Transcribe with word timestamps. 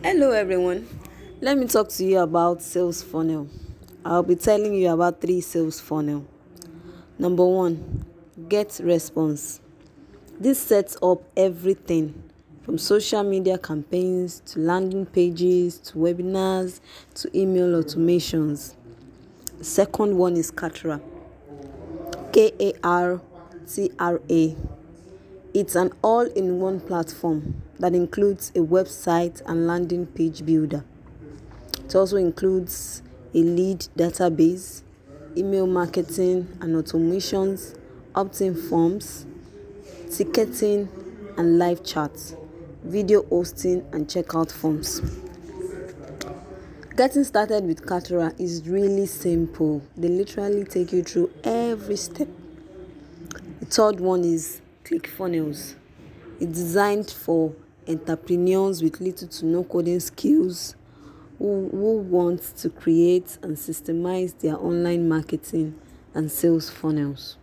Hello 0.00 0.30
everyone. 0.30 0.86
Let 1.40 1.58
me 1.58 1.66
talk 1.66 1.88
to 1.88 2.04
you 2.04 2.20
about 2.20 2.62
sales 2.62 3.02
funnel. 3.02 3.48
I'll 4.04 4.22
be 4.22 4.36
telling 4.36 4.72
you 4.74 4.90
about 4.90 5.20
three 5.20 5.40
sales 5.40 5.80
funnel. 5.80 6.24
Number 7.18 7.44
1, 7.44 8.04
get 8.48 8.80
response. 8.80 9.60
This 10.38 10.60
sets 10.60 10.96
up 11.02 11.24
everything 11.36 12.30
from 12.62 12.78
social 12.78 13.24
media 13.24 13.58
campaigns 13.58 14.38
to 14.46 14.60
landing 14.60 15.04
pages 15.04 15.78
to 15.80 15.94
webinars 15.94 16.78
to 17.16 17.36
email 17.36 17.82
automations. 17.82 18.76
The 19.58 19.64
second 19.64 20.16
one 20.16 20.36
is 20.36 20.52
Kartra. 20.52 21.00
K 22.32 22.52
A 22.60 22.72
R 22.84 23.20
T 23.66 23.90
R 23.98 24.20
A. 24.30 24.56
It's 25.54 25.74
an 25.74 25.92
all 26.02 26.26
in 26.26 26.60
one 26.60 26.78
platform 26.78 27.62
that 27.78 27.94
includes 27.94 28.50
a 28.50 28.58
website 28.58 29.40
and 29.46 29.66
landing 29.66 30.06
page 30.06 30.44
builder. 30.44 30.84
It 31.86 31.94
also 31.94 32.18
includes 32.18 33.02
a 33.32 33.38
lead 33.38 33.80
database, 33.96 34.82
email 35.38 35.66
marketing 35.66 36.48
and 36.60 36.76
automations, 36.76 37.78
opt 38.14 38.42
in 38.42 38.54
forms, 38.54 39.24
ticketing 40.10 40.90
and 41.38 41.58
live 41.58 41.82
chats, 41.82 42.36
video 42.84 43.22
hosting 43.28 43.86
and 43.92 44.06
checkout 44.06 44.52
forms. 44.52 45.00
Getting 46.94 47.24
started 47.24 47.64
with 47.64 47.86
Kartra 47.86 48.38
is 48.38 48.68
really 48.68 49.06
simple. 49.06 49.80
They 49.96 50.08
literally 50.08 50.64
take 50.64 50.92
you 50.92 51.02
through 51.02 51.30
every 51.42 51.96
step. 51.96 52.28
The 53.60 53.66
third 53.66 54.00
one 54.00 54.24
is 54.24 54.60
ClickFunnels. 54.88 55.74
It's 56.40 56.52
designed 56.52 57.10
for 57.10 57.54
entrepreneurs 57.86 58.82
with 58.82 59.00
little 59.00 59.28
to 59.28 59.44
no 59.44 59.64
coding 59.64 60.00
skills 60.00 60.76
who, 61.38 61.68
who 61.70 61.98
want 61.98 62.40
to 62.56 62.70
create 62.70 63.36
and 63.42 63.54
systemize 63.56 64.38
their 64.38 64.56
online 64.56 65.06
marketing 65.06 65.78
and 66.14 66.32
sales 66.32 66.70
funnels. 66.70 67.36